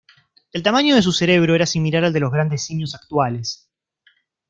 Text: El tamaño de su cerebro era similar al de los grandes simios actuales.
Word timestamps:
El 0.51 0.63
tamaño 0.63 0.95
de 0.95 1.03
su 1.03 1.11
cerebro 1.11 1.53
era 1.53 1.67
similar 1.67 2.03
al 2.05 2.11
de 2.11 2.21
los 2.21 2.31
grandes 2.31 2.63
simios 2.63 2.95
actuales. 2.95 3.69